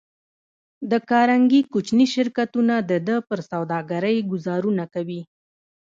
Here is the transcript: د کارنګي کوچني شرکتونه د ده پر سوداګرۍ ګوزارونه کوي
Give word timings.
د 0.91 0.93
کارنګي 1.09 1.61
کوچني 1.71 2.07
شرکتونه 2.15 2.75
د 2.89 2.91
ده 3.07 3.15
پر 3.29 3.39
سوداګرۍ 3.51 4.17
ګوزارونه 4.31 4.83
کوي 4.93 5.21